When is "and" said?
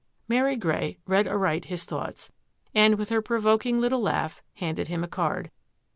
2.73-2.95